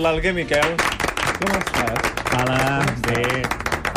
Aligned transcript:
l'Alguer 0.00 0.32
Miquel. 0.32 0.70
Com 1.36 1.50
estàs? 1.58 2.06
Hola, 2.38 2.60
bé. 3.04 3.42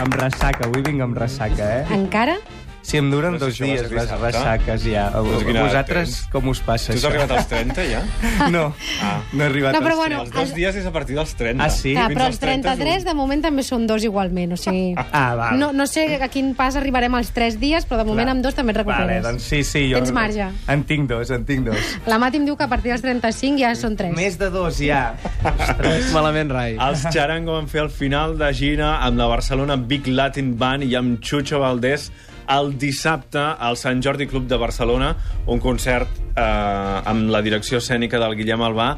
Amb 0.03 0.17
ressaca, 0.19 0.65
avui 0.67 0.83
vinc 0.83 1.05
amb 1.05 1.15
ressaca, 1.23 1.69
eh? 1.77 1.85
Encara? 1.95 2.35
Sí, 2.81 2.97
em 2.97 3.11
duren 3.11 3.35
Però 3.35 3.45
dos 3.45 3.53
si 3.55 3.61
això 3.61 3.67
va 3.67 3.71
dies 3.71 3.81
ser 3.87 3.91
les 3.93 4.03
dissabte. 4.07 4.25
ressaques 4.25 4.83
ja. 4.89 5.03
A, 5.07 5.19
Doncs 5.21 5.35
a 5.41 5.45
quina 5.45 5.59
edat 5.59 5.67
vosaltres 5.69 6.09
tens? 6.15 6.27
com 6.33 6.47
us 6.49 6.59
passa 6.65 6.91
Tu 6.91 6.97
has 6.97 7.03
això? 7.03 7.09
arribat 7.11 7.31
als 7.37 7.47
30, 7.47 7.83
ja? 7.85 8.01
No, 8.55 8.63
Ah. 9.05 9.19
no 9.33 9.43
he 9.43 9.47
arribat 9.47 9.73
No, 9.75 9.81
però 9.85 9.91
als 9.93 9.97
bueno, 10.01 10.21
Els 10.23 10.31
dos 10.31 10.53
dies 10.55 10.75
és 10.75 10.85
a 10.85 10.91
partir 10.91 11.15
dels 11.15 11.33
30. 11.37 11.63
Ah, 11.63 11.69
sí? 11.69 11.93
Clar, 11.93 12.07
Fins 12.09 12.17
però 12.17 12.25
als 12.25 12.35
els 12.35 12.39
33 12.39 13.05
de 13.05 13.13
moment 13.13 13.41
també 13.45 13.63
són 13.63 13.85
dos 13.87 14.03
igualment, 14.03 14.53
o 14.53 14.57
sigui... 14.57 14.95
Ah, 15.11 15.35
val. 15.35 15.59
No, 15.59 15.71
no 15.71 15.85
sé 15.87 16.07
a 16.21 16.27
quin 16.33 16.55
pas 16.57 16.75
arribarem 16.75 17.13
als 17.15 17.29
3 17.35 17.59
dies, 17.61 17.85
però 17.87 17.97
de 18.01 18.05
moment 18.09 18.25
Clar. 18.25 18.35
amb 18.35 18.43
dos 18.43 18.55
també 18.57 18.71
et 18.73 18.81
Vale, 18.81 18.89
recuperes. 18.97 19.23
doncs 19.29 19.43
sí, 19.43 19.63
sí. 19.63 19.83
Jo... 19.91 19.99
Tens 20.01 20.11
marge. 20.11 20.49
En 20.67 20.83
tinc 20.83 21.07
dos, 21.09 21.29
en 21.29 21.45
tinc 21.45 21.67
dos. 21.69 21.77
La 22.07 22.17
Mati 22.17 22.37
em 22.41 22.45
diu 22.49 22.57
que 22.57 22.63
a 22.65 22.69
partir 22.71 22.91
dels 22.95 23.01
35 23.05 23.59
ja 23.61 23.75
són 23.75 23.95
3. 23.95 24.15
Més 24.17 24.39
de 24.41 24.49
dos, 24.49 24.79
ja. 24.81 25.13
Ostres. 25.45 26.11
Malament, 26.17 26.49
Rai. 26.51 26.75
Els 26.81 27.05
Charango 27.13 27.53
van 27.59 27.67
fer 27.69 27.81
el 27.85 27.89
final 27.93 28.37
de 28.41 28.49
gira 28.57 28.97
amb 29.05 29.17
la 29.21 29.27
Barcelona 29.29 29.75
Big 29.77 30.07
Latin 30.07 30.55
Band 30.57 30.83
i 30.89 30.95
amb 30.97 31.19
Chucho 31.21 31.59
Valdés 31.61 32.09
el 32.51 32.73
dissabte 32.79 33.41
al 33.41 33.77
Sant 33.79 34.01
Jordi 34.03 34.27
Club 34.27 34.47
de 34.49 34.59
Barcelona, 34.59 35.13
un 35.47 35.59
concert 35.63 36.21
eh, 36.35 36.43
amb 36.43 37.31
la 37.31 37.41
direcció 37.45 37.79
escènica 37.81 38.19
del 38.21 38.35
Guillem 38.39 38.63
Albà, 38.67 38.93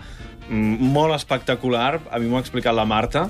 molt 0.50 1.16
espectacular, 1.16 2.02
a 2.12 2.20
mi 2.20 2.30
m'ho 2.30 2.40
ha 2.40 2.44
explicat 2.44 2.76
la 2.76 2.86
Marta, 2.90 3.28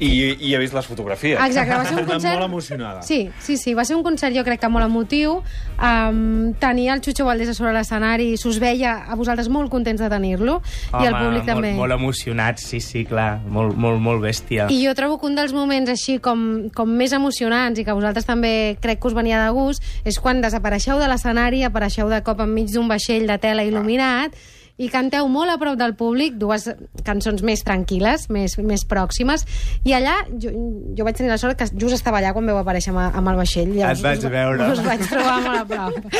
i, 0.00 0.10
i 0.40 0.54
he 0.54 0.58
vist 0.60 0.74
les 0.74 0.86
fotografies. 0.86 1.38
Exacte, 1.40 1.76
va 1.76 1.84
ser 1.86 1.98
un 2.00 2.08
concert... 2.08 2.34
molt 2.36 2.46
emocionada. 2.48 3.02
Sí, 3.06 3.30
sí, 3.40 3.56
sí, 3.56 3.74
va 3.74 3.84
ser 3.84 3.96
un 3.96 4.02
concert 4.06 4.34
jo 4.36 4.44
crec 4.46 4.60
que 4.62 4.70
molt 4.72 4.86
emotiu. 4.86 5.40
Um, 5.76 6.52
tenia 6.62 6.94
el 6.94 7.02
Xuxo 7.04 7.26
Valdés 7.26 7.52
a 7.52 7.56
sobre 7.56 7.72
l'escenari, 7.76 8.32
s'us 8.40 8.60
veia 8.62 8.94
a 9.06 9.18
vosaltres 9.18 9.50
molt 9.52 9.70
contents 9.72 10.02
de 10.02 10.10
tenir-lo, 10.12 10.60
i 10.92 11.06
el 11.06 11.16
públic 11.16 11.42
molt, 11.42 11.50
també. 11.50 11.74
Molt 11.78 11.96
emocionats, 11.96 12.66
sí, 12.72 12.80
sí, 12.84 13.04
clar. 13.08 13.42
Molt, 13.46 13.76
molt, 13.76 14.00
molt 14.02 14.22
bèstia. 14.24 14.68
I 14.72 14.80
jo 14.84 14.94
trobo 14.98 15.18
que 15.20 15.28
un 15.30 15.38
dels 15.38 15.54
moments 15.56 15.92
així 15.92 16.18
com, 16.22 16.70
com 16.74 16.96
més 16.98 17.14
emocionants 17.16 17.78
i 17.78 17.86
que 17.86 17.92
a 17.92 17.98
vosaltres 17.98 18.28
també 18.28 18.78
crec 18.82 19.02
que 19.02 19.10
us 19.10 19.18
venia 19.18 19.42
de 19.44 19.52
gust 19.54 19.84
és 20.08 20.18
quan 20.22 20.42
desapareixeu 20.42 21.00
de 21.02 21.10
l'escenari, 21.10 21.62
apareixeu 21.66 22.10
de 22.12 22.22
cop 22.26 22.42
enmig 22.44 22.72
d'un 22.72 22.90
vaixell 22.90 23.28
de 23.28 23.38
tela 23.42 23.66
il·luminat 23.66 24.36
i 24.80 24.88
canteu 24.88 25.28
molt 25.28 25.52
a 25.52 25.58
prop 25.60 25.76
del 25.78 25.92
públic 25.98 26.38
dues 26.40 26.64
cançons 27.04 27.42
més 27.44 27.60
tranquil·les, 27.66 28.24
més, 28.32 28.54
més 28.64 28.84
pròximes, 28.88 29.44
i 29.84 29.92
allà 29.94 30.14
jo, 30.40 30.50
jo 30.96 31.04
vaig 31.06 31.18
tenir 31.18 31.30
la 31.30 31.36
sort 31.38 31.58
que 31.60 31.66
just 31.76 31.92
estava 31.98 32.18
allà 32.22 32.32
quan 32.32 32.46
veu 32.48 32.56
aparèixer 32.58 32.94
amb, 32.94 33.02
amb 33.20 33.32
el 33.34 33.38
vaixell. 33.42 33.74
Et 33.76 34.02
vaig 34.02 34.18
us, 34.24 34.30
veure. 34.32 34.70
Us 34.72 34.82
vaig 34.86 35.04
trobar 35.10 35.36
molt 35.44 35.60
a 35.60 35.66
prop. 35.68 36.16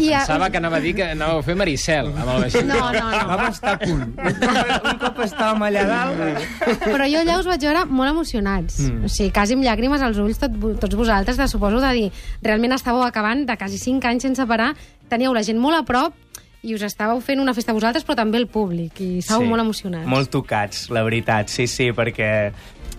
I, 0.00 0.10
a- 0.12 0.24
Pensava 0.24 0.48
que 0.50 0.60
anava 0.62 0.80
a 0.80 0.84
dir 0.84 0.94
que 0.96 1.10
anàveu 1.12 1.42
a 1.42 1.46
fer 1.46 1.56
Maricel 1.60 2.10
amb 2.14 2.32
el 2.36 2.42
vaixell. 2.46 2.66
No, 2.72 2.80
no, 2.96 3.04
no. 3.12 3.22
Vam 3.30 3.44
estar 3.52 3.76
a 3.76 3.78
punt. 3.84 4.02
Un 4.16 4.40
cop, 4.40 4.90
un 4.92 5.00
cop 5.04 5.22
estàvem 5.28 5.66
allà 5.68 5.86
dalt... 5.92 6.44
Però 6.86 7.06
jo 7.12 7.22
allà 7.22 7.38
us 7.42 7.48
vaig 7.52 7.68
veure 7.68 7.84
molt 7.92 8.10
emocionats. 8.14 8.80
Mm. 8.88 9.04
O 9.06 9.12
sigui, 9.12 9.30
quasi 9.36 9.54
amb 9.58 9.66
llàgrimes 9.68 10.02
als 10.02 10.18
ulls, 10.22 10.40
tot, 10.42 10.56
tots 10.82 10.96
vosaltres, 10.98 11.38
de, 11.38 11.48
suposo 11.52 11.80
de 11.84 11.92
dir, 12.00 12.10
realment 12.42 12.74
estàveu 12.76 13.04
acabant 13.06 13.44
de 13.46 13.56
quasi 13.60 13.78
5 13.82 14.10
anys 14.10 14.26
sense 14.30 14.46
parar, 14.48 14.72
teníeu 15.10 15.34
la 15.36 15.44
gent 15.46 15.60
molt 15.62 15.78
a 15.78 15.84
prop 15.86 16.14
i 16.62 16.74
us 16.74 16.84
estàveu 16.86 17.20
fent 17.24 17.42
una 17.42 17.54
festa 17.56 17.74
vosaltres, 17.76 18.06
però 18.06 18.16
també 18.18 18.40
el 18.40 18.48
públic, 18.50 19.00
i 19.00 19.18
estàveu 19.20 19.50
molt 19.50 19.64
emocionats. 19.66 20.08
Molt 20.08 20.32
tocats, 20.32 20.88
la 20.94 21.04
veritat, 21.06 21.52
sí, 21.52 21.66
sí, 21.70 21.90
perquè 21.96 22.30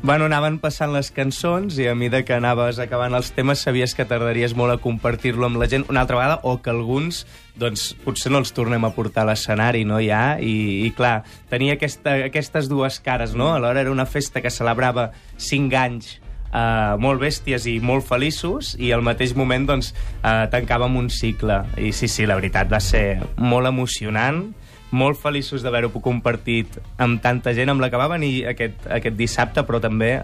bueno, 0.03 0.27
anaven 0.29 0.59
passant 0.61 0.91
les 0.93 1.09
cançons 1.09 1.79
i 1.81 1.87
a 1.89 1.95
mesura 1.97 2.21
que 2.21 2.35
anaves 2.35 2.77
acabant 2.79 3.17
els 3.17 3.31
temes 3.33 3.63
sabies 3.65 3.95
que 3.97 4.05
tardaries 4.05 4.53
molt 4.55 4.75
a 4.75 4.77
compartir-lo 4.81 5.47
amb 5.47 5.57
la 5.57 5.67
gent 5.71 5.87
una 5.89 6.03
altra 6.05 6.19
vegada 6.19 6.37
o 6.43 6.59
que 6.61 6.69
alguns 6.69 7.23
doncs, 7.57 7.89
potser 8.03 8.29
no 8.31 8.37
els 8.43 8.53
tornem 8.53 8.85
a 8.85 8.93
portar 8.93 9.25
a 9.25 9.31
l'escenari 9.31 9.81
no, 9.89 9.97
ja, 10.03 10.37
i, 10.37 10.85
i 10.85 10.93
clar, 10.93 11.23
tenia 11.49 11.79
aquesta, 11.79 12.13
aquestes 12.29 12.69
dues 12.69 13.01
cares, 13.01 13.33
no? 13.33 13.55
Alhora 13.55 13.81
era 13.81 13.91
una 13.91 14.05
festa 14.05 14.43
que 14.45 14.53
celebrava 14.53 15.09
5 15.41 15.81
anys 15.81 16.13
Uh, 16.47 16.95
molt 17.03 17.19
bèsties 17.19 17.65
i 17.67 17.77
molt 17.83 18.05
feliços 18.07 18.71
i 18.79 18.93
al 18.95 19.03
mateix 19.03 19.33
moment 19.35 19.65
doncs, 19.67 19.91
uh, 20.21 20.45
tancàvem 20.53 20.95
un 20.95 21.09
cicle. 21.11 21.59
I 21.77 21.91
sí, 21.91 22.07
sí, 22.07 22.25
la 22.29 22.37
veritat 22.39 22.71
va 22.71 22.79
ser 22.83 23.19
molt 23.35 23.67
emocionant 23.67 24.45
molt 24.91 25.19
feliços 25.19 25.63
d'haver-ho 25.65 25.89
compartit 26.01 26.77
amb 26.97 27.21
tanta 27.21 27.51
gent 27.53 27.69
amb 27.73 27.81
la 27.83 27.89
que 27.91 27.97
va 27.99 28.07
venir 28.07 28.45
aquest, 28.47 28.85
aquest 28.87 29.17
dissabte, 29.19 29.63
però 29.67 29.81
també 29.83 30.21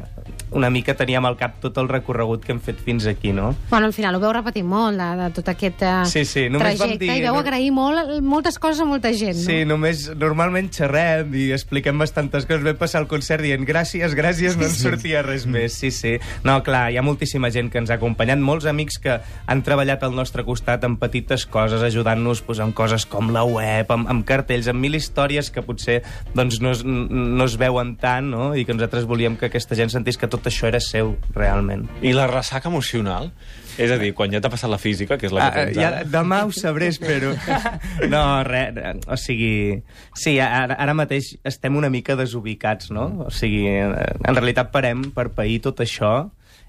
una 0.54 0.70
mica 0.70 0.94
teníem 0.94 1.26
al 1.26 1.36
cap 1.36 1.56
tot 1.60 1.78
el 1.82 1.88
recorregut 1.90 2.44
que 2.46 2.52
hem 2.54 2.60
fet 2.62 2.78
fins 2.80 3.08
aquí, 3.10 3.32
no? 3.34 3.56
Bueno, 3.72 3.88
al 3.88 3.94
final 3.94 4.16
ho 4.16 4.20
veu 4.22 4.32
repetir 4.36 4.62
molt, 4.64 4.96
de, 5.02 5.08
de 5.18 5.30
tot 5.34 5.50
aquest 5.50 5.82
uh, 5.82 6.04
Sí, 6.06 6.22
sí, 6.30 6.46
només 6.54 6.78
trajecte, 6.78 7.00
dir- 7.08 7.16
i 7.18 7.24
veu 7.26 7.40
agrair 7.40 7.72
molt, 7.74 8.14
moltes 8.22 8.60
coses 8.62 8.84
a 8.84 8.86
molta 8.86 9.10
gent, 9.18 9.34
no? 9.40 9.48
Sí, 9.48 9.64
només 9.66 10.06
normalment 10.16 10.70
xerrem 10.72 11.34
i 11.34 11.48
expliquem 11.58 11.98
bastantes 11.98 12.46
coses. 12.46 12.62
Vam 12.64 12.78
passar 12.78 13.02
el 13.02 13.08
concert 13.10 13.42
dient 13.44 13.66
gràcies, 13.66 14.14
gràcies, 14.16 14.56
no 14.56 14.68
ens 14.70 14.78
sortia 14.86 15.24
res 15.26 15.48
més. 15.50 15.74
Sí, 15.74 15.90
sí. 15.92 16.20
No, 16.46 16.60
clar, 16.64 16.92
hi 16.94 17.02
ha 17.02 17.04
moltíssima 17.04 17.50
gent 17.52 17.72
que 17.74 17.82
ens 17.82 17.90
ha 17.90 17.98
acompanyat, 17.98 18.38
molts 18.38 18.70
amics 18.70 19.00
que 19.02 19.18
han 19.50 19.66
treballat 19.66 20.06
al 20.06 20.14
nostre 20.16 20.46
costat 20.46 20.86
en 20.86 21.00
petites 21.02 21.48
coses, 21.50 21.82
ajudant-nos 21.82 22.44
pues, 22.46 22.62
amb 22.62 22.78
coses 22.78 23.08
com 23.10 23.34
la 23.34 23.42
web, 23.44 23.90
amb, 23.92 24.06
amb 24.14 24.22
cartells, 24.30 24.53
amb 24.72 24.80
mil 24.84 24.96
històries 24.98 25.50
que 25.54 25.64
potser 25.66 26.02
doncs, 26.36 26.60
no, 26.64 26.72
es, 26.76 26.84
no 26.86 27.48
es 27.48 27.58
veuen 27.60 27.96
tant, 28.02 28.30
no? 28.34 28.52
i 28.56 28.66
que 28.68 28.76
nosaltres 28.76 29.08
volíem 29.10 29.36
que 29.40 29.50
aquesta 29.50 29.78
gent 29.80 29.92
sentís 29.94 30.20
que 30.20 30.30
tot 30.30 30.46
això 30.50 30.70
era 30.70 30.82
seu, 30.84 31.16
realment. 31.36 31.88
I 32.06 32.14
la 32.14 32.28
ressaca 32.30 32.70
emocional? 32.70 33.32
És 33.74 33.90
a 33.90 33.98
dir, 33.98 34.12
quan 34.14 34.30
ja 34.30 34.38
t'ha 34.38 34.52
passat 34.54 34.70
la 34.70 34.78
física, 34.78 35.18
que 35.18 35.26
és 35.26 35.34
la 35.34 35.48
que 35.50 35.62
Ah, 35.64 35.66
tens 35.66 35.78
ja, 35.80 36.04
demà 36.06 36.44
ho 36.46 36.52
sabré, 36.54 36.92
espero. 36.94 37.34
No, 38.14 38.44
res, 38.46 38.78
o 39.10 39.18
sigui... 39.18 39.82
Sí, 40.14 40.36
ara, 40.44 40.78
ara 40.78 40.94
mateix 40.94 41.34
estem 41.48 41.76
una 41.80 41.90
mica 41.90 42.16
desubicats, 42.20 42.92
no? 42.94 43.08
O 43.26 43.32
sigui, 43.34 43.66
en 43.66 44.36
realitat 44.36 44.70
parem 44.74 45.08
per 45.16 45.32
pair 45.34 45.58
tot 45.66 45.82
això 45.82 46.14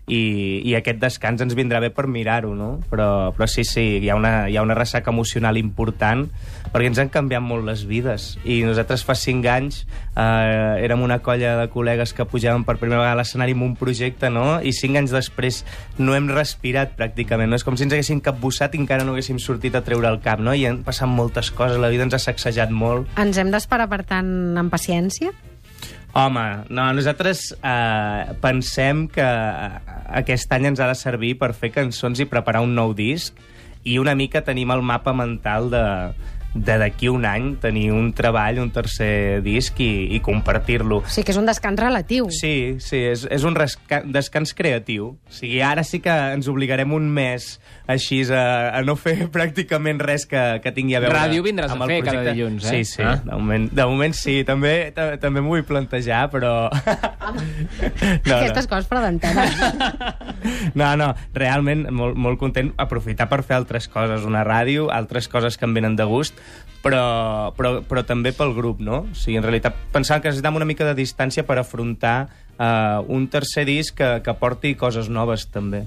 i, 0.06 0.60
i 0.68 0.74
aquest 0.76 1.00
descans 1.00 1.40
ens 1.40 1.54
vindrà 1.56 1.80
bé 1.80 1.88
per 1.94 2.06
mirar-ho, 2.10 2.52
no? 2.56 2.78
Però, 2.90 3.32
però 3.36 3.48
sí, 3.48 3.64
sí, 3.64 3.84
hi 4.02 4.10
ha, 4.10 4.16
una, 4.18 4.48
hi 4.50 4.58
ha 4.58 4.64
una 4.64 4.76
ressaca 4.76 5.12
emocional 5.14 5.56
important 5.60 6.26
perquè 6.74 6.90
ens 6.90 7.00
han 7.00 7.10
canviat 7.12 7.44
molt 7.44 7.64
les 7.68 7.84
vides 7.88 8.34
i 8.44 8.60
nosaltres 8.66 9.04
fa 9.06 9.14
cinc 9.16 9.46
anys 9.48 9.84
eh, 9.84 10.84
érem 10.84 11.04
una 11.04 11.20
colla 11.24 11.54
de 11.60 11.68
col·legues 11.72 12.12
que 12.16 12.26
pujàvem 12.28 12.66
per 12.66 12.76
primera 12.80 13.00
vegada 13.00 13.16
a 13.16 13.20
l'escenari 13.22 13.56
amb 13.56 13.68
un 13.68 13.76
projecte, 13.80 14.30
no? 14.32 14.60
I 14.60 14.74
cinc 14.76 15.00
anys 15.00 15.14
després 15.14 15.62
no 15.98 16.16
hem 16.18 16.28
respirat 16.32 16.96
pràcticament, 16.98 17.48
no? 17.48 17.60
És 17.60 17.64
com 17.66 17.78
si 17.78 17.86
ens 17.86 17.96
haguéssim 17.96 18.20
capbussat 18.24 18.74
i 18.74 18.82
encara 18.82 19.06
no 19.06 19.14
haguéssim 19.14 19.40
sortit 19.40 19.78
a 19.78 19.84
treure 19.86 20.10
el 20.10 20.20
cap, 20.24 20.42
no? 20.42 20.52
I 20.54 20.66
han 20.68 20.82
passat 20.84 21.08
moltes 21.08 21.52
coses, 21.54 21.80
la 21.80 21.92
vida 21.92 22.04
ens 22.06 22.18
ha 22.18 22.22
sacsejat 22.22 22.74
molt. 22.74 23.08
Ens 23.20 23.40
hem 23.40 23.54
d'esperar, 23.54 23.88
per 23.88 24.02
tant, 24.08 24.28
amb 24.60 24.72
paciència? 24.74 25.32
Home, 26.14 26.42
no, 26.70 26.84
nosaltres 26.94 27.48
eh, 27.58 28.34
pensem 28.38 29.08
que 29.10 29.24
aquest 30.20 30.52
any 30.54 30.68
ens 30.70 30.78
ha 30.78 30.86
de 30.86 30.94
servir 30.94 31.32
per 31.40 31.50
fer 31.58 31.72
cançons 31.74 32.22
i 32.22 32.28
preparar 32.30 32.62
un 32.62 32.76
nou 32.76 32.94
disc 32.94 33.34
i 33.82 33.98
una 33.98 34.14
mica 34.14 34.44
tenim 34.46 34.70
el 34.70 34.84
mapa 34.86 35.12
mental 35.12 35.66
de 35.72 35.82
de 36.54 36.76
d'aquí 36.78 37.08
un 37.10 37.24
any 37.26 37.56
tenir 37.58 37.88
un 37.92 38.12
treball, 38.14 38.60
un 38.62 38.70
tercer 38.70 39.40
disc 39.42 39.78
i, 39.82 40.14
i 40.14 40.20
compartir-lo. 40.22 41.00
O 41.02 41.08
sigui 41.10 41.24
que 41.26 41.32
és 41.34 41.38
un 41.40 41.48
descans 41.48 41.80
relatiu. 41.82 42.28
Sí, 42.30 42.76
sí, 42.78 43.00
és, 43.10 43.24
és 43.30 43.42
un 43.44 43.56
descans 43.58 44.54
creatiu. 44.54 45.08
O 45.18 45.34
sigui, 45.34 45.58
ara 45.66 45.82
sí 45.82 45.98
que 46.00 46.14
ens 46.34 46.46
obligarem 46.48 46.92
un 46.94 47.08
mes 47.10 47.56
així 47.90 48.22
a, 48.32 48.70
a 48.78 48.82
no 48.86 48.94
fer 48.96 49.26
pràcticament 49.34 49.98
res 50.00 50.24
que, 50.30 50.42
que 50.62 50.72
tingui 50.72 50.94
a 50.94 51.02
veure 51.02 51.18
Ràdio 51.18 51.42
vindràs 51.44 51.74
amb 51.74 51.82
a 51.82 51.88
el 51.88 51.90
fer 51.90 51.98
cada 52.06 52.22
projecte. 52.22 52.36
dilluns, 52.38 52.64
eh? 52.64 52.70
Sí, 52.70 52.84
sí, 52.94 53.02
Ah. 53.04 53.16
de, 53.24 53.32
moment, 53.34 53.66
de 53.74 53.84
moment 53.90 54.14
sí. 54.16 54.36
També, 54.46 54.92
ta- 54.94 55.18
també 55.20 55.42
m'ho 55.42 55.56
vull 55.56 55.66
plantejar, 55.66 56.28
però... 56.32 56.70
no, 58.24 58.36
Aquestes 58.38 58.66
coses 58.70 58.86
per 58.88 59.00
d'antena. 59.02 59.44
no, 60.78 60.94
no, 60.96 61.10
realment 61.34 61.86
molt, 61.94 62.16
molt 62.16 62.38
content 62.40 62.72
aprofitar 62.80 63.28
per 63.30 63.42
fer 63.44 63.58
altres 63.58 63.88
coses, 63.92 64.24
una 64.28 64.44
ràdio, 64.46 64.88
altres 64.92 65.28
coses 65.32 65.58
que 65.58 65.66
em 65.68 65.74
venen 65.76 65.96
de 65.98 66.06
gust, 66.08 66.38
però, 66.84 67.52
però, 67.56 67.78
però 67.88 68.04
també 68.06 68.34
pel 68.36 68.52
grup, 68.56 68.82
no? 68.84 69.04
O 69.08 69.16
sigui, 69.16 69.38
en 69.40 69.46
realitat, 69.46 69.76
pensava 69.94 70.20
que 70.20 70.30
necessitàvem 70.30 70.60
una 70.60 70.68
mica 70.68 70.86
de 70.86 70.94
distància 70.98 71.46
per 71.48 71.56
afrontar 71.62 72.16
uh, 72.26 73.00
un 73.08 73.26
tercer 73.32 73.64
disc 73.68 73.96
que, 73.98 74.18
que 74.24 74.36
porti 74.40 74.74
coses 74.76 75.08
noves, 75.08 75.48
també. 75.54 75.86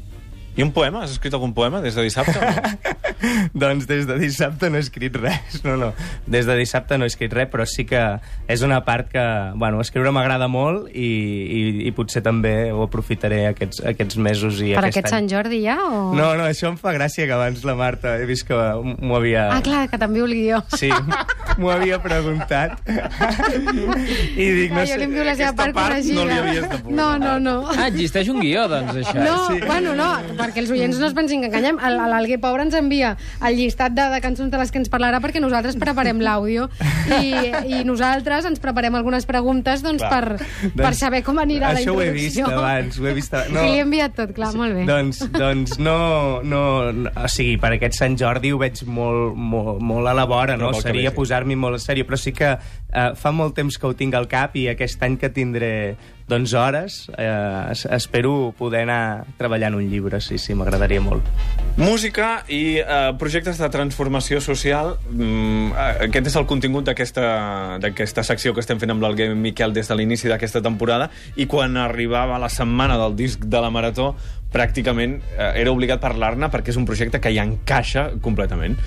I 0.57 0.65
un 0.65 0.73
poema? 0.73 1.03
Has 1.05 1.13
escrit 1.13 1.35
algun 1.37 1.53
poema 1.53 1.83
des 1.85 1.93
de 1.93 2.07
dissabte? 2.07 2.33
No? 2.41 2.97
doncs 3.53 3.87
des 3.89 4.05
de 4.07 4.17
dissabte 4.21 4.69
no 4.69 4.79
he 4.79 4.83
escrit 4.85 5.15
res, 5.17 5.59
no, 5.65 5.77
no. 5.79 5.91
Des 6.27 6.47
de 6.47 6.57
dissabte 6.59 6.97
no 6.97 7.07
he 7.07 7.11
escrit 7.11 7.33
res, 7.33 7.49
però 7.51 7.65
sí 7.69 7.85
que 7.89 8.01
és 8.47 8.63
una 8.65 8.79
part 8.85 9.09
que, 9.11 9.25
bueno, 9.55 9.81
escriure 9.81 10.11
m'agrada 10.15 10.49
molt 10.51 10.91
i, 10.93 11.07
i, 11.07 11.61
i 11.87 11.93
potser 11.95 12.23
també 12.25 12.71
ho 12.71 12.83
aprofitaré 12.85 13.45
aquests, 13.51 13.81
aquests 13.93 14.19
mesos 14.21 14.61
i 14.61 14.73
per 14.73 14.85
aquest, 14.85 15.01
aquest 15.01 15.11
any. 15.11 15.15
Sant 15.17 15.31
Jordi 15.33 15.61
ja? 15.65 15.77
O... 15.87 16.13
No, 16.17 16.33
no, 16.37 16.47
això 16.47 16.71
em 16.71 16.79
fa 16.79 16.93
gràcia 16.95 17.27
que 17.27 17.35
abans 17.35 17.63
la 17.67 17.77
Marta 17.79 18.17
he 18.21 18.27
vist 18.29 18.47
que 18.47 18.57
m'ho 18.57 19.17
havia... 19.17 19.47
Ah, 19.55 19.61
clar, 19.65 19.85
que 19.91 19.99
també 20.01 20.23
ho 20.23 20.29
guió. 20.29 20.61
Sí, 20.77 20.91
m'ho 21.57 21.71
havia 21.73 21.99
preguntat. 22.03 22.77
I 24.37 24.47
dic, 24.53 24.71
no 24.71 24.79
Ah, 24.81 24.85
jo 24.85 24.93
sé... 24.93 24.97
li 24.99 25.05
envio 25.07 25.23
la 25.25 25.33
seva 25.35 25.49
aquesta 25.49 25.55
part 25.63 25.73
part 25.75 25.89
corregida. 25.91 26.15
no 26.15 26.25
li 26.25 26.37
havies 26.37 26.69
de 26.69 26.95
No, 26.97 27.07
no, 27.19 27.33
no. 27.39 27.55
Ah, 27.73 27.87
existeix 27.87 28.29
un 28.31 28.39
guió, 28.41 28.67
doncs, 28.71 28.93
això. 29.01 29.15
No, 29.23 29.37
Sí. 29.51 29.59
bueno, 29.65 29.93
no, 29.95 30.09
perquè 30.37 30.61
els 30.63 30.71
oients 30.71 30.97
no 30.99 31.07
es 31.07 31.13
pensin 31.17 31.41
que 31.41 31.47
enganyem. 31.47 31.79
El- 31.83 31.97
L'Alguer 32.07 32.39
Pobre 32.39 32.63
ens 32.63 32.73
envia 32.77 33.15
el 33.45 33.55
llistat 33.57 33.91
de, 33.93 34.05
de 34.13 34.21
cançons 34.21 34.51
de 34.51 34.57
les 34.57 34.71
que 34.71 34.77
ens 34.79 34.89
parlarà 34.89 35.19
perquè 35.23 35.41
nosaltres 35.43 35.75
preparem 35.77 36.19
l'àudio 36.23 36.69
i, 37.21 37.33
i 37.79 37.83
nosaltres 37.87 38.45
ens 38.45 38.59
preparem 38.63 38.95
algunes 38.95 39.25
preguntes 39.25 39.81
doncs, 39.83 40.03
per, 40.03 40.37
per 40.75 40.93
saber 40.95 41.23
com 41.23 41.37
anirà 41.41 41.73
la 41.73 41.79
Això 41.81 41.93
ho 41.95 42.01
he 42.01 42.07
introducció. 42.11 42.45
vist 42.47 42.57
abans, 42.57 42.99
ho 42.99 43.07
he 43.07 43.13
vist 43.17 43.33
abans. 43.33 43.51
No. 43.51 43.63
I 43.63 43.71
li 43.71 43.77
he 43.77 43.81
enviat 43.85 44.15
tot, 44.15 44.33
clar, 44.37 44.53
molt 44.55 44.73
bé. 44.77 44.85
Doncs, 44.87 45.19
doncs 45.33 45.77
no, 45.79 46.41
no, 46.43 46.91
no... 46.91 47.11
O 47.17 47.27
sigui, 47.31 47.57
per 47.61 47.73
aquest 47.75 47.97
Sant 47.97 48.15
Jordi 48.19 48.51
ho 48.53 48.59
veig 48.61 48.83
molt, 48.85 49.35
molt, 49.35 49.81
molt 49.81 50.07
a 50.07 50.13
la 50.17 50.25
vora, 50.29 50.55
Però 50.57 50.69
no? 50.71 50.71
que 50.77 50.81
Seria 50.85 51.09
sí. 51.11 51.15
Posar-m'hi 51.47 51.55
molt 51.55 51.77
en 51.77 51.83
sèrio, 51.83 52.05
però 52.05 52.17
sí 52.19 52.33
que 52.35 52.51
eh, 52.57 53.11
fa 53.15 53.31
molt 53.31 53.55
temps 53.55 53.77
que 53.77 53.87
ho 53.87 53.93
tinc 53.95 54.13
al 54.15 54.27
cap 54.27 54.55
i 54.55 54.67
aquest 54.69 55.01
any 55.03 55.17
que 55.17 55.29
tindré 55.29 55.95
doncs 56.27 56.51
hores, 56.53 57.09
eh, 57.17 57.71
es- 57.71 57.85
espero 57.85 58.53
poder 58.57 58.81
anar 58.83 59.25
treballant 59.37 59.75
un 59.75 59.85
llibre, 59.89 60.19
sí, 60.19 60.37
sí, 60.37 60.53
m'agradaria 60.53 60.99
molt. 60.99 61.23
Música 61.77 62.43
i 62.49 62.77
eh, 62.79 63.13
projectes 63.17 63.57
de 63.57 63.69
transformació 63.69 64.41
social. 64.41 64.97
Mm, 65.09 65.71
eh, 65.71 66.07
aquest 66.09 66.27
és 66.27 66.35
el 66.35 66.45
contingut 66.45 66.83
d'aquesta 66.85 68.23
secció 68.23 68.53
que 68.53 68.59
estem 68.59 68.79
fent 68.79 68.91
amb 68.91 69.01
l'Alguer 69.03 69.29
Miquel 69.35 69.71
des 69.73 69.87
de 69.87 69.95
l'inici 69.95 70.27
d'aquesta 70.27 70.61
temporada 70.61 71.09
i 71.37 71.45
quan 71.47 71.77
arribava 71.77 72.39
la 72.39 72.49
setmana 72.49 72.97
del 72.97 73.15
disc 73.15 73.39
de 73.45 73.61
la 73.61 73.69
Marató 73.71 74.15
pràcticament 74.53 75.17
eh, 75.35 75.51
era 75.61 75.73
obligat 75.73 76.01
parlar-ne 76.03 76.49
perquè 76.53 76.73
és 76.73 76.79
un 76.79 76.87
projecte 76.87 77.21
que 77.23 77.31
hi 77.33 77.39
encaixa 77.41 78.09
completament. 78.23 78.77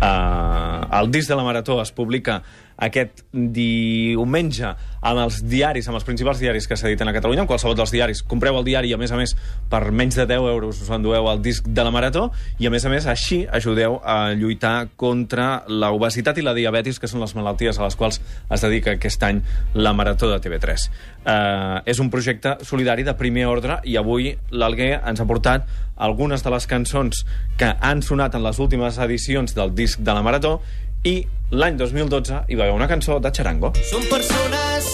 Eh, 0.00 0.98
el 1.00 1.10
disc 1.12 1.30
de 1.30 1.38
la 1.38 1.46
Marató 1.46 1.80
es 1.82 1.92
publica 1.92 2.40
aquest 2.80 3.24
diumenge 3.32 4.72
amb 5.00 5.22
els 5.22 5.40
diaris, 5.44 5.86
amb 5.88 5.96
els 5.98 6.04
principals 6.04 6.40
diaris 6.40 6.66
que 6.68 6.76
s'editen 6.76 7.08
a 7.08 7.14
Catalunya, 7.16 7.44
amb 7.44 7.50
qualsevol 7.50 7.76
dels 7.78 7.92
diaris. 7.92 8.22
Compreu 8.28 8.56
el 8.58 8.66
diari 8.66 8.90
i, 8.90 8.94
a 8.96 9.00
més 9.00 9.12
a 9.12 9.18
més, 9.20 9.34
per 9.70 9.82
menys 9.92 10.18
de 10.18 10.26
10 10.28 10.48
euros 10.52 10.80
us 10.82 10.90
endueu 10.92 11.28
el 11.30 11.42
disc 11.44 11.66
de 11.68 11.84
la 11.84 11.92
Marató 11.94 12.28
i, 12.58 12.66
a 12.68 12.72
més 12.72 12.84
a 12.84 12.92
més, 12.92 13.06
així 13.08 13.42
ajudeu 13.46 13.98
a 14.04 14.32
lluitar 14.36 14.90
contra 15.00 15.64
l'obesitat 15.68 16.40
i 16.40 16.44
la 16.44 16.56
diabetis, 16.56 17.00
que 17.00 17.08
són 17.08 17.24
les 17.24 17.34
malalties 17.36 17.78
a 17.78 17.86
les 17.86 17.96
quals 17.96 18.20
es 18.20 18.66
dedica 18.66 18.96
aquest 18.96 19.24
any 19.28 19.42
la 19.74 19.94
Marató 19.96 20.30
de 20.32 20.40
TV3. 20.42 20.88
Uh, 21.20 21.80
és 21.88 22.00
un 22.00 22.08
projecte 22.12 22.56
solidari 22.64 23.04
de 23.04 23.16
primer 23.16 23.46
ordre 23.48 23.80
i 23.84 23.96
avui 24.00 24.32
l'Alguer 24.52 24.94
ens 24.98 25.20
ha 25.20 25.28
portat 25.28 25.68
algunes 26.00 26.40
de 26.44 26.52
les 26.52 26.66
cançons 26.68 27.24
que 27.60 27.74
han 27.80 28.00
sonat 28.02 28.36
en 28.36 28.44
les 28.44 28.58
últimes 28.58 28.96
edicions 28.98 29.52
del 29.56 29.74
disc 29.76 30.00
de 30.00 30.16
la 30.16 30.24
Marató 30.24 30.58
i 31.04 31.22
l'any 31.50 31.76
2012 31.76 32.44
hi 32.48 32.54
va 32.58 32.64
haver 32.64 32.74
una 32.74 32.86
cançó 32.88 33.18
de 33.20 33.30
Charango. 33.34 33.72
Són 33.90 34.04
persones 34.10 34.88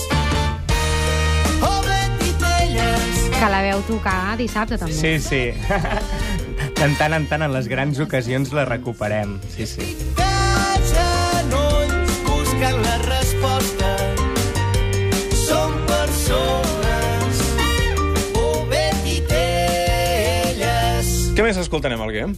Que 3.36 3.48
la 3.52 3.58
veu 3.60 3.82
tocar 3.84 4.36
dissabte, 4.40 4.78
també. 4.80 4.94
Sí, 4.96 5.18
sí. 5.20 5.52
De 6.76 6.86
tant 6.96 7.12
en 7.12 7.26
tant, 7.28 7.42
en 7.44 7.52
les 7.52 7.68
grans 7.68 7.98
ocasions 8.00 8.52
la 8.56 8.64
recuperem. 8.64 9.36
Sí, 9.52 9.66
sí. 9.68 9.90
genolls 10.88 12.14
buscant 12.24 12.80
la 12.80 12.96
resposta. 13.04 13.92
Persones. 15.86 17.42
Què 21.36 21.44
més 21.44 21.60
escoltarem, 21.60 22.00
Alguer? 22.00 22.30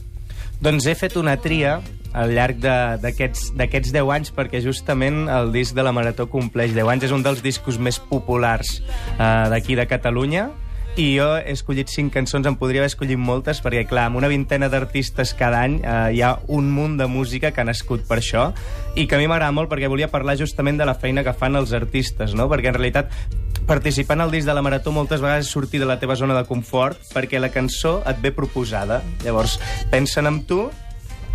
Doncs 0.58 0.90
he 0.90 0.94
fet 0.98 1.14
una 1.20 1.36
tria 1.38 1.78
al 2.12 2.32
llarg 2.36 2.62
d'aquests 2.62 3.52
d'aquests 3.58 3.92
10 3.94 4.14
anys 4.14 4.32
perquè 4.34 4.62
justament 4.64 5.26
el 5.32 5.52
disc 5.52 5.76
de 5.76 5.84
la 5.84 5.92
Marató 5.92 6.28
compleix 6.30 6.72
10 6.76 6.94
anys. 6.94 7.08
És 7.08 7.14
un 7.14 7.26
dels 7.26 7.42
discos 7.44 7.78
més 7.78 7.98
populars 7.98 8.78
eh, 8.80 9.44
d'aquí 9.52 9.76
de 9.78 9.86
Catalunya 9.90 10.48
i 10.98 11.12
jo 11.14 11.28
he 11.38 11.52
escollit 11.54 11.90
cinc 11.92 12.10
cançons, 12.10 12.46
en 12.48 12.56
podria 12.58 12.82
haver 12.82 12.90
escollit 12.90 13.20
moltes, 13.22 13.60
perquè, 13.62 13.84
clar, 13.86 14.08
amb 14.08 14.18
una 14.18 14.30
vintena 14.30 14.66
d'artistes 14.72 15.30
cada 15.38 15.60
any 15.62 15.76
eh, 15.78 15.98
hi 16.16 16.22
ha 16.26 16.32
un 16.50 16.72
munt 16.74 16.96
de 16.98 17.06
música 17.06 17.52
que 17.54 17.62
ha 17.62 17.66
nascut 17.68 18.02
per 18.08 18.18
això, 18.18 18.48
i 18.98 19.06
que 19.06 19.14
a 19.14 19.20
mi 19.20 19.28
m'agrada 19.30 19.54
molt 19.54 19.70
perquè 19.70 19.90
volia 19.90 20.10
parlar 20.10 20.34
justament 20.40 20.80
de 20.80 20.88
la 20.88 20.96
feina 20.98 21.22
que 21.22 21.36
fan 21.38 21.54
els 21.60 21.74
artistes, 21.76 22.34
no? 22.34 22.48
Perquè, 22.50 22.72
en 22.72 22.78
realitat, 22.80 23.14
participant 23.68 24.24
al 24.24 24.34
disc 24.34 24.48
de 24.48 24.56
la 24.58 24.64
Marató 24.64 24.90
moltes 24.96 25.22
vegades 25.22 25.46
és 25.46 25.54
sortir 25.54 25.78
de 25.78 25.86
la 25.86 26.00
teva 26.02 26.16
zona 26.16 26.34
de 26.34 26.46
confort 26.48 26.98
perquè 27.12 27.38
la 27.38 27.52
cançó 27.54 27.98
et 28.08 28.18
ve 28.24 28.32
proposada. 28.34 29.02
Llavors, 29.22 29.58
pensen 29.92 30.26
en 30.26 30.42
tu 30.48 30.64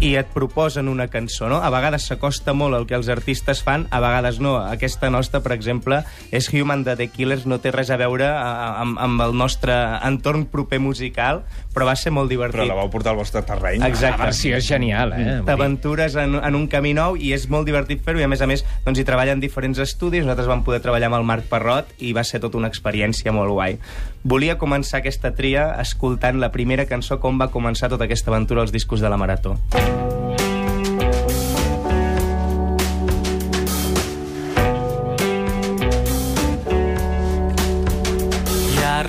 i 0.03 0.15
et 0.19 0.27
proposen 0.33 0.89
una 0.91 1.07
cançó, 1.07 1.47
no? 1.47 1.61
A 1.63 1.69
vegades 1.71 2.09
s'acosta 2.09 2.53
molt 2.57 2.75
el 2.75 2.85
que 2.89 2.97
els 2.97 3.07
artistes 3.11 3.61
fan, 3.63 3.85
a 3.89 4.01
vegades 4.03 4.39
no. 4.43 4.57
Aquesta 4.59 5.09
nostra, 5.13 5.39
per 5.45 5.53
exemple, 5.55 6.01
és 6.35 6.49
Human 6.51 6.83
de 6.83 6.97
The 6.99 7.07
Killers, 7.13 7.45
no 7.47 7.61
té 7.63 7.71
res 7.71 7.91
a 7.93 7.97
veure 8.01 8.27
amb, 8.27 8.99
amb 8.99 9.23
el 9.23 9.35
nostre 9.39 9.75
entorn 10.03 10.45
proper 10.51 10.81
musical, 10.83 11.43
però 11.73 11.87
va 11.87 11.95
ser 11.99 12.11
molt 12.11 12.31
divertit. 12.31 12.59
Però 12.59 12.67
la 12.67 12.79
vau 12.81 12.91
portar 12.91 13.13
al 13.13 13.21
vostre 13.21 13.45
terreny. 13.47 13.79
La 13.79 13.91
Exacte. 13.93 14.21
versió 14.25 14.59
és 14.59 14.67
genial, 14.67 15.15
eh? 15.15 15.39
T'aventures 15.47 16.17
en, 16.19 16.35
en 16.43 16.59
un 16.59 16.67
camí 16.67 16.93
nou 16.97 17.15
i 17.15 17.31
és 17.35 17.47
molt 17.49 17.69
divertit 17.69 18.03
fer-ho 18.03 18.19
i 18.19 18.27
a 18.27 18.31
més 18.31 18.43
a 18.43 18.49
més 18.49 18.65
doncs, 18.83 18.99
hi 18.99 19.07
treballen 19.07 19.39
diferents 19.43 19.79
estudis, 19.79 20.27
nosaltres 20.27 20.51
vam 20.51 20.65
poder 20.67 20.81
treballar 20.83 21.11
amb 21.11 21.21
el 21.21 21.27
Marc 21.31 21.47
Parrot 21.51 21.95
i 22.03 22.11
va 22.13 22.25
ser 22.27 22.43
tota 22.43 22.59
una 22.59 22.71
experiència 22.71 23.31
molt 23.31 23.55
guai. 23.55 23.79
Volia 24.23 24.57
començar 24.59 24.99
aquesta 24.99 25.33
tria 25.35 25.69
escoltant 25.81 26.39
la 26.43 26.51
primera 26.51 26.87
cançó 26.89 27.19
com 27.23 27.39
va 27.39 27.51
començar 27.51 27.91
tota 27.91 28.07
aquesta 28.07 28.31
aventura 28.31 28.63
als 28.63 28.75
discos 28.75 29.03
de 29.03 29.11
la 29.11 29.19
Marató. 29.19 29.57
Ha 29.73 29.92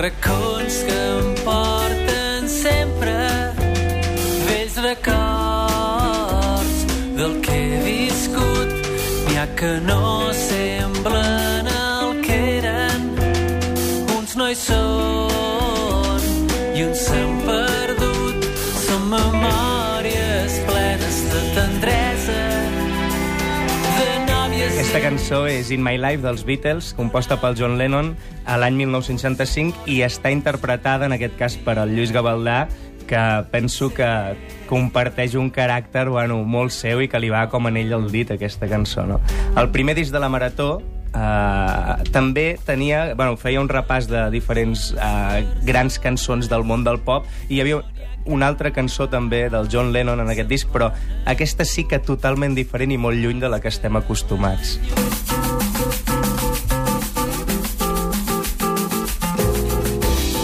racons 0.05 0.83
que 0.87 0.93
em 0.93 1.35
porten 1.45 2.49
sempre 2.49 3.15
vells 4.47 4.77
records 4.89 6.77
del 7.17 7.41
que 7.41 7.55
he 7.55 7.79
viscut. 7.87 8.69
N'hi 9.29 9.39
ha 9.41 9.47
que 9.61 9.73
no 9.89 10.33
semblen 10.43 11.73
el 11.77 12.21
que 12.27 12.39
eren, 12.59 13.09
uns 14.19 14.37
no 14.37 14.51
hi 14.51 14.61
són 14.67 16.31
i 16.75 16.85
uns 16.91 17.09
s'han 17.09 17.35
perdut. 17.49 18.53
Són 18.85 19.11
memòries 19.17 19.54
Aquesta 24.95 25.11
cançó 25.11 25.39
és 25.51 25.73
In 25.75 25.81
My 25.83 25.97
Life 25.99 26.23
dels 26.23 26.45
Beatles, 26.47 26.93
composta 26.95 27.35
pel 27.43 27.57
John 27.59 27.73
Lennon 27.81 28.13
a 28.47 28.55
l'any 28.63 28.77
1965 28.79 29.89
i 29.91 29.97
està 30.07 30.31
interpretada, 30.31 31.09
en 31.09 31.17
aquest 31.17 31.35
cas, 31.35 31.57
per 31.59 31.75
el 31.83 31.97
Lluís 31.97 32.13
Gavaldà, 32.15 32.69
que 33.11 33.25
penso 33.51 33.89
que 33.91 34.07
comparteix 34.71 35.35
un 35.35 35.51
caràcter 35.51 36.05
bueno, 36.15 36.37
molt 36.47 36.71
seu 36.71 37.03
i 37.03 37.11
que 37.11 37.19
li 37.19 37.33
va 37.35 37.49
com 37.51 37.67
anell 37.67 37.91
al 37.99 38.07
dit, 38.13 38.31
aquesta 38.31 38.71
cançó. 38.71 39.03
No? 39.03 39.19
El 39.59 39.73
primer 39.75 39.99
disc 39.99 40.15
de 40.15 40.23
la 40.23 40.31
Marató 40.31 40.77
Uh, 41.15 42.03
també 42.11 42.57
tenia, 42.67 43.13
bueno, 43.15 43.37
feia 43.39 43.61
un 43.63 43.69
repàs 43.71 44.09
de 44.11 44.25
diferents 44.35 44.89
uh, 44.97 45.45
grans 45.63 46.01
cançons 46.03 46.49
del 46.51 46.67
món 46.67 46.83
del 46.83 46.99
pop 47.07 47.29
i 47.47 47.55
hi 47.55 47.61
havia 47.63 47.77
una 48.25 48.47
altra 48.49 48.71
cançó 48.73 49.09
també 49.11 49.49
del 49.51 49.69
John 49.71 49.93
Lennon 49.93 50.21
en 50.21 50.31
aquest 50.33 50.49
disc, 50.49 50.69
però 50.73 50.91
aquesta 51.27 51.65
sí 51.69 51.85
que 51.89 51.99
totalment 52.01 52.55
diferent 52.57 52.93
i 52.93 52.99
molt 52.99 53.21
lluny 53.21 53.41
de 53.41 53.51
la 53.53 53.61
que 53.61 53.69
estem 53.69 53.97
acostumats. 53.97 54.79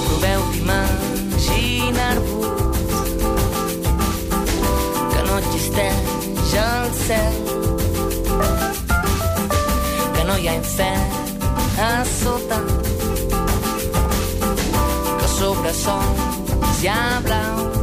Proveu 0.09 0.43
que 5.13 5.23
no 5.25 5.41
que 10.15 10.25
no 10.29 10.37
hi 10.39 10.49
ha 10.49 10.59
a 11.81 12.05
sota, 12.05 12.61
que 15.17 15.29
sobre 15.39 15.73
sols 15.73 16.50
hi 16.83 16.89
ha 16.89 17.80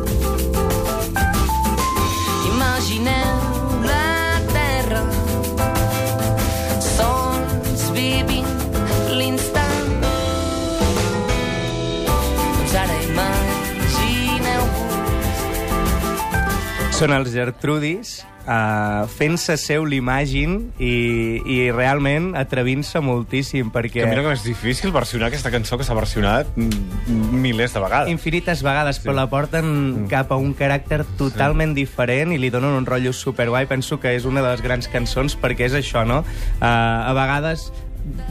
Són 16.98 17.12
els 17.14 17.30
Gertrudis, 17.30 18.24
uh, 18.50 19.04
fent-se 19.20 19.54
seu 19.62 19.84
l'imagine 19.86 20.72
i, 20.82 21.38
i 21.46 21.58
realment 21.70 22.32
atrevint-se 22.40 22.98
moltíssim, 23.06 23.70
perquè... 23.70 24.02
Que 24.02 24.10
mira 24.10 24.24
com 24.26 24.34
és 24.34 24.42
difícil 24.42 24.90
versionar 24.96 25.30
aquesta 25.30 25.52
cançó 25.54 25.78
que 25.78 25.86
s'ha 25.86 25.94
versionat 25.94 26.50
mm, 26.58 27.38
milers 27.38 27.78
de 27.78 27.84
vegades. 27.86 28.10
infinites 28.10 28.64
vegades, 28.66 28.98
però 29.04 29.14
la 29.20 29.28
porten 29.30 30.08
cap 30.10 30.34
a 30.34 30.42
un 30.42 30.56
caràcter 30.58 31.04
totalment 31.22 31.78
diferent 31.78 32.34
i 32.34 32.42
li 32.42 32.50
donen 32.50 32.74
un 32.80 32.90
rotllo 32.90 33.14
superguai. 33.14 33.70
Penso 33.70 34.00
que 34.02 34.16
és 34.18 34.26
una 34.26 34.42
de 34.42 34.56
les 34.56 34.66
grans 34.66 34.90
cançons 34.90 35.38
perquè 35.38 35.70
és 35.70 35.78
això, 35.78 36.02
no? 36.02 36.24
Uh, 36.58 36.66
a 36.66 37.14
vegades 37.14 37.70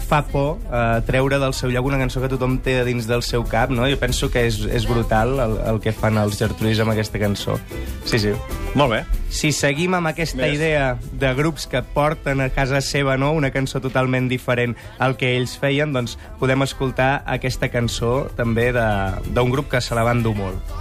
fa 0.06 0.22
por 0.28 0.56
uh, 0.68 1.00
treure 1.06 1.38
del 1.42 1.54
seu 1.56 1.70
lloc 1.72 1.88
una 1.88 1.98
cançó 2.00 2.22
que 2.22 2.30
tothom 2.32 2.58
té 2.64 2.78
dins 2.86 3.08
del 3.08 3.24
seu 3.26 3.44
cap, 3.48 3.72
no? 3.74 3.86
Jo 3.90 3.98
penso 4.00 4.30
que 4.32 4.46
és, 4.48 4.60
és 4.66 4.86
brutal 4.88 5.36
el, 5.42 5.56
el 5.72 5.80
que 5.84 5.94
fan 5.96 6.18
els 6.20 6.38
Gertrudis 6.40 6.80
amb 6.82 6.94
aquesta 6.94 7.20
cançó. 7.22 7.58
Sí, 8.06 8.20
sí. 8.22 8.34
Molt 8.76 8.92
bé. 8.92 9.02
Si 9.32 9.50
seguim 9.52 9.96
amb 9.98 10.10
aquesta 10.12 10.42
Més. 10.44 10.56
idea 10.58 10.96
de 11.12 11.32
grups 11.34 11.66
que 11.70 11.82
porten 11.94 12.40
a 12.44 12.50
casa 12.54 12.80
seva 12.84 13.16
no, 13.20 13.32
una 13.36 13.50
cançó 13.50 13.80
totalment 13.84 14.28
diferent 14.30 14.76
al 15.02 15.16
que 15.20 15.34
ells 15.36 15.56
feien, 15.60 15.92
doncs 15.96 16.16
podem 16.40 16.64
escoltar 16.64 17.22
aquesta 17.26 17.70
cançó 17.72 18.26
també 18.36 18.70
d'un 18.76 19.52
grup 19.52 19.70
que 19.72 19.80
se 19.80 19.96
la 19.98 20.06
van 20.06 20.22
dur 20.24 20.36
molt. 20.38 20.76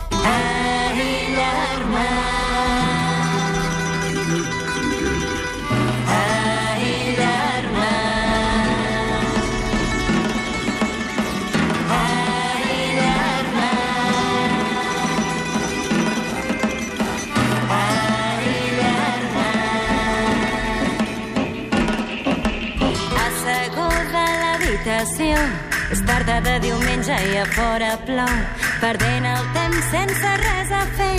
Tarda 26.05 26.39
de 26.41 26.55
diumenge 26.63 27.15
i 27.31 27.38
a 27.38 27.45
fora 27.55 27.91
plou. 28.05 28.33
Perdent 28.81 29.25
el 29.29 29.47
temps 29.55 29.89
sense 29.91 30.33
res 30.43 30.74
a 30.74 30.83
fer. 31.00 31.17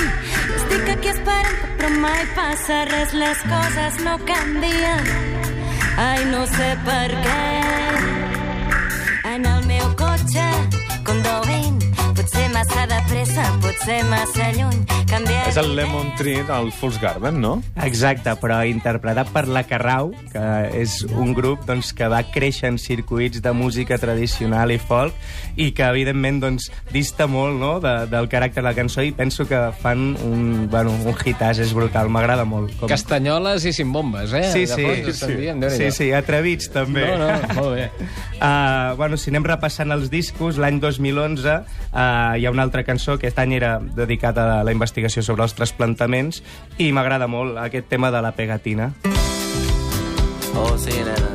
Estic 0.57 0.91
aquí 0.95 1.13
esperant 1.13 1.75
però 1.79 1.91
mai 2.03 2.25
passa 2.39 2.85
res. 2.91 3.15
Les 3.17 3.43
coses 3.51 4.01
no 4.07 4.17
canvien. 4.29 5.11
Ai 6.07 6.25
no 6.33 6.45
sé 6.55 6.71
per 6.87 7.09
què. 7.27 7.43
En 9.35 9.51
el 9.55 9.67
meu 9.73 9.91
cotxe 9.99 10.49
conduint 11.07 11.96
potser 12.17 12.47
massa 12.53 12.87
de 12.89 12.99
pressa 13.11 13.45
potser 13.61 13.99
massa 14.09 14.47
lluny 14.57 14.79
canviar 15.11 15.51
És 15.51 15.59
el 15.61 15.75
Lemon 15.77 16.09
Tree 16.19 16.43
del 16.49 16.71
Fool's 16.75 16.97
Garden, 17.01 17.39
no? 17.43 17.53
Exacte, 17.85 18.33
però 18.41 18.63
interpretat 18.67 19.29
per 19.35 19.45
la 19.53 19.63
Carrau, 19.69 20.11
que 20.33 20.45
és 20.75 20.99
un 21.13 21.35
grup 21.37 21.67
doncs, 21.69 21.93
que 21.97 22.09
va 22.11 22.23
créixer 22.33 22.71
en 22.73 22.79
circuits 22.81 23.43
de 23.45 23.53
música 23.57 23.99
tradicional 24.03 24.73
i 24.75 24.79
folk 24.81 25.15
i 25.57 25.71
que, 25.77 25.85
evidentment, 25.87 26.41
doncs, 26.43 26.71
dista 26.93 27.29
molt 27.31 27.61
no? 27.61 27.77
de, 27.85 27.95
del 28.11 28.31
caràcter 28.33 28.63
de 28.63 28.67
la 28.67 28.75
cançó 28.77 29.05
i 29.05 29.13
penso 29.17 29.47
que 29.47 29.61
fan 29.83 30.09
un, 30.25 30.67
bueno, 30.73 30.95
un 31.07 31.17
hitàs, 31.17 31.61
és 31.63 31.75
brutal, 31.77 32.11
m'agrada 32.13 32.47
molt. 32.49 32.75
Com... 32.81 32.91
Castanyoles 32.91 33.69
i 33.69 33.75
sin 33.77 33.93
bombes, 33.95 34.33
eh? 34.35 34.47
Sí, 34.53 34.67
sí, 34.67 34.83
fons 34.83 35.23
dient, 35.29 35.61
sí, 35.61 35.69
Déu-n'hi-do. 35.69 35.95
sí, 36.01 36.11
atrevits 36.17 36.73
també. 36.75 37.07
No, 37.13 37.29
no, 37.29 37.61
molt 37.61 37.77
bé. 37.77 37.91
Uh, 38.37 38.95
bueno, 38.97 39.17
si 39.17 39.31
anem 39.33 39.47
repassant 39.49 39.89
els 39.95 40.11
discos, 40.13 40.59
l'any 40.61 40.77
2011 40.83 41.49
uh, 41.49 42.37
hi 42.37 42.45
ha 42.45 42.51
una 42.53 42.67
altra 42.67 42.85
cançó 42.85 43.17
que 43.17 43.31
aquest 43.31 43.39
any 43.41 43.55
era 43.57 43.79
dedicada 43.81 44.61
a 44.61 44.65
la 44.65 44.75
investigació 44.77 45.25
sobre 45.25 45.47
els 45.47 45.57
trasplantaments 45.57 46.43
i 46.77 46.93
m'agrada 46.93 47.31
molt 47.33 47.57
aquest 47.57 47.89
tema 47.89 48.11
de 48.13 48.21
la 48.21 48.33
pegatina. 48.37 48.93
Oh, 50.53 50.77
sí, 50.77 50.93
nena. 51.01 51.33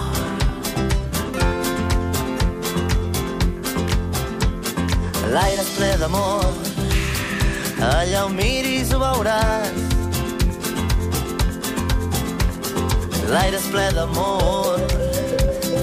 L'aire 5.34 5.62
és 5.65 5.72
ple 5.80 5.96
d'amor. 6.06 6.71
Allà 7.82 8.26
on 8.28 8.36
miris 8.38 8.92
ho 8.94 9.00
veuràs. 9.02 9.74
L'aire 13.32 13.58
és 13.58 13.68
ple 13.74 13.88
d'amor. 13.98 14.86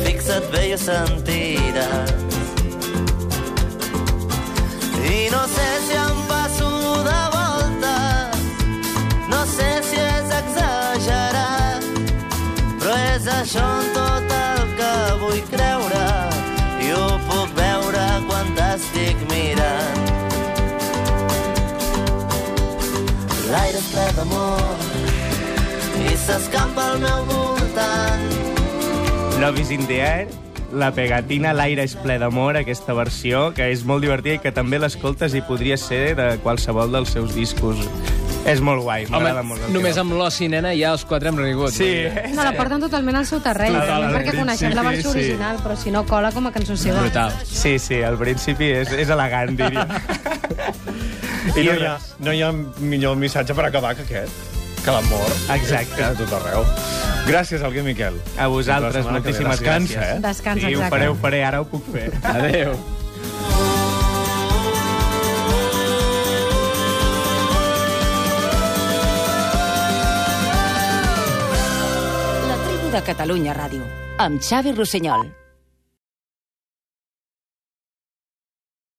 Fixa't 0.04 0.46
bé 0.54 0.64
i 0.76 0.78
sentiràs. 0.78 2.27
D'amor 24.18 24.60
i 26.02 26.16
s'escampa 26.18 26.90
al 26.92 27.00
meu 27.02 27.24
voltant. 27.30 28.26
Love 29.38 29.62
is 29.62 29.70
in 29.70 29.86
the 29.86 30.00
air, 30.02 30.26
la 30.74 30.90
pegatina, 30.94 31.54
l'aire 31.54 31.84
és 31.86 31.94
ple 32.02 32.18
d'amor, 32.18 32.58
aquesta 32.58 32.96
versió, 32.98 33.48
que 33.54 33.70
és 33.70 33.84
molt 33.86 34.02
divertida 34.02 34.40
i 34.40 34.42
que 34.42 34.54
també 34.54 34.80
l'escoltes 34.82 35.36
i 35.38 35.44
podria 35.46 35.78
ser 35.78 36.16
de 36.18 36.32
qualsevol 36.42 36.90
dels 36.92 37.14
seus 37.14 37.36
discos. 37.36 37.86
És 38.46 38.60
molt 38.64 38.80
guai, 38.82 39.04
Home, 39.06 39.18
m'agrada 39.18 39.42
molt. 39.44 39.60
el 39.66 39.72
només 39.74 39.96
amb 40.00 40.12
l'oci, 40.16 40.48
nena, 40.48 40.70
ja 40.76 40.92
els 40.94 41.04
quatre 41.04 41.28
hem 41.28 41.36
rigut. 41.36 41.72
Sí, 41.74 42.06
No, 42.34 42.44
la 42.44 42.52
porten 42.56 42.80
totalment 42.80 43.16
al 43.16 43.26
seu 43.26 43.40
terreny, 43.44 43.74
Total, 43.74 44.02
també 44.06 44.18
perquè 44.18 44.30
al 44.32 44.38
coneixem 44.38 44.74
la 44.74 44.82
versió 44.86 45.10
sí. 45.12 45.18
original, 45.18 45.56
però 45.64 45.76
si 45.76 45.90
no 45.90 46.04
cola 46.06 46.30
com 46.32 46.46
a 46.46 46.52
cançó 46.52 46.76
seva. 46.76 47.00
Brutal. 47.02 47.32
Sí, 47.44 47.78
sí, 47.78 48.02
al 48.02 48.16
principi 48.16 48.70
és, 48.78 48.92
és 48.92 49.08
elegant, 49.10 49.56
diria. 49.58 49.86
I 51.56 51.64
no 51.64 51.74
hi, 51.74 51.84
ha, 51.86 51.98
no 52.24 52.32
hi 52.32 52.42
ha 52.42 52.52
millor 52.52 53.16
missatge 53.16 53.54
per 53.56 53.66
acabar 53.68 53.94
que 53.96 54.02
aquest. 54.06 54.46
Que 54.84 54.92
l'amor 54.94 55.32
Exacte. 55.54 55.98
és 56.00 56.06
a 56.06 56.14
tot 56.16 56.32
arreu. 56.38 56.64
Gràcies, 57.28 57.62
Alguer 57.66 57.82
Miquel. 57.84 58.14
A 58.38 58.46
vosaltres, 58.48 59.04
moltíssimes 59.04 59.58
Descansa, 59.58 59.98
gràcies. 60.00 60.16
eh? 60.16 60.20
Descansa, 60.24 60.66
sí, 60.66 60.74
ho 60.74 60.78
exacte. 60.78 60.94
faré, 60.96 61.08
ho 61.08 61.14
faré, 61.14 61.42
ara 61.44 61.60
ho 61.60 61.66
puc 61.68 61.84
fer. 61.92 62.10
Adéu. 62.22 62.72
De 72.98 73.04
Catalunya 73.06 73.54
Ràdio, 73.54 73.84
amb 74.18 74.42
Xavi 74.42 74.72
Rossinyol. 74.74 75.28